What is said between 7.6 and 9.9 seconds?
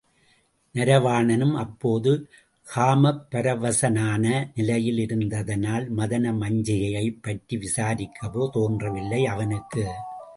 விசாரிக்கவே தோன்றவில்லை அவனுக்கு!